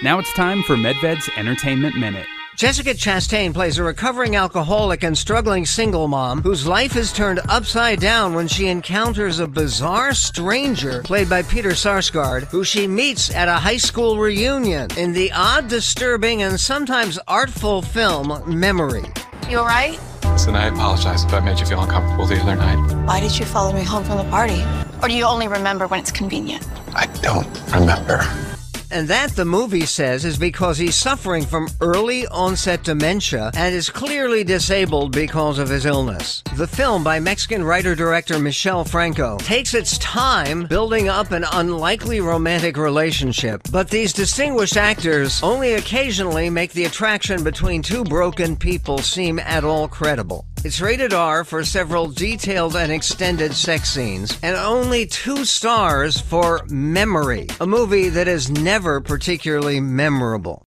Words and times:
Now 0.00 0.20
it's 0.20 0.32
time 0.32 0.62
for 0.62 0.76
Medved's 0.76 1.28
Entertainment 1.36 1.96
Minute. 1.96 2.24
Jessica 2.54 2.90
Chastain 2.90 3.52
plays 3.52 3.78
a 3.78 3.82
recovering 3.82 4.36
alcoholic 4.36 5.02
and 5.02 5.18
struggling 5.18 5.66
single 5.66 6.06
mom 6.06 6.40
whose 6.40 6.68
life 6.68 6.94
is 6.94 7.12
turned 7.12 7.40
upside 7.48 7.98
down 7.98 8.32
when 8.32 8.46
she 8.46 8.68
encounters 8.68 9.40
a 9.40 9.48
bizarre 9.48 10.14
stranger 10.14 11.02
played 11.02 11.28
by 11.28 11.42
Peter 11.42 11.70
Sarsgaard, 11.70 12.44
who 12.44 12.62
she 12.62 12.86
meets 12.86 13.34
at 13.34 13.48
a 13.48 13.54
high 13.54 13.76
school 13.76 14.20
reunion 14.20 14.88
in 14.96 15.12
the 15.12 15.32
odd, 15.32 15.66
disturbing, 15.66 16.42
and 16.42 16.60
sometimes 16.60 17.18
artful 17.26 17.82
film 17.82 18.40
Memory. 18.46 19.04
You 19.50 19.58
alright? 19.58 19.98
Listen, 20.22 20.54
I 20.54 20.66
apologize 20.66 21.24
if 21.24 21.34
I 21.34 21.40
made 21.40 21.58
you 21.58 21.66
feel 21.66 21.82
uncomfortable 21.82 22.26
the 22.26 22.40
other 22.40 22.54
night. 22.54 22.76
Why 23.04 23.18
did 23.18 23.36
you 23.36 23.44
follow 23.44 23.72
me 23.72 23.82
home 23.82 24.04
from 24.04 24.18
the 24.18 24.30
party? 24.30 24.62
Or 25.02 25.08
do 25.08 25.14
you 25.14 25.24
only 25.24 25.48
remember 25.48 25.88
when 25.88 25.98
it's 25.98 26.12
convenient? 26.12 26.64
I 26.94 27.06
don't 27.20 27.48
remember. 27.72 28.47
And 28.90 29.06
that, 29.08 29.32
the 29.32 29.44
movie 29.44 29.84
says, 29.84 30.24
is 30.24 30.38
because 30.38 30.78
he's 30.78 30.94
suffering 30.94 31.44
from 31.44 31.68
early 31.80 32.26
onset 32.28 32.84
dementia 32.84 33.50
and 33.54 33.74
is 33.74 33.90
clearly 33.90 34.44
disabled 34.44 35.12
because 35.12 35.58
of 35.58 35.68
his 35.68 35.84
illness. 35.84 36.42
The 36.56 36.66
film 36.66 37.04
by 37.04 37.20
Mexican 37.20 37.64
writer 37.64 37.94
director 37.94 38.38
Michel 38.38 38.84
Franco 38.84 39.36
takes 39.38 39.74
its 39.74 39.98
time 39.98 40.66
building 40.66 41.08
up 41.08 41.32
an 41.32 41.44
unlikely 41.52 42.20
romantic 42.20 42.78
relationship, 42.78 43.60
but 43.70 43.90
these 43.90 44.14
distinguished 44.14 44.76
actors 44.78 45.42
only 45.42 45.74
occasionally 45.74 46.48
make 46.48 46.72
the 46.72 46.84
attraction 46.84 47.44
between 47.44 47.82
two 47.82 48.04
broken 48.04 48.56
people 48.56 48.98
seem 48.98 49.38
at 49.40 49.64
all 49.64 49.86
credible. 49.86 50.46
It's 50.64 50.80
rated 50.80 51.14
R 51.14 51.44
for 51.44 51.64
several 51.64 52.08
detailed 52.08 52.74
and 52.74 52.90
extended 52.90 53.54
sex 53.54 53.90
scenes, 53.90 54.36
and 54.42 54.56
only 54.56 55.06
two 55.06 55.44
stars 55.44 56.20
for 56.20 56.64
Memory, 56.68 57.46
a 57.60 57.66
movie 57.66 58.08
that 58.08 58.26
is 58.26 58.50
never 58.50 59.00
particularly 59.00 59.78
memorable. 59.78 60.66